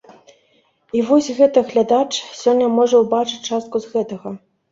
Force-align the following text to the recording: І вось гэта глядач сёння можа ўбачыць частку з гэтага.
І 0.99 1.03
вось 1.09 1.27
гэта 1.39 1.63
глядач 1.67 2.09
сёння 2.41 2.67
можа 2.79 3.03
ўбачыць 3.05 3.39
частку 3.49 3.75
з 3.85 3.93
гэтага. 3.93 4.29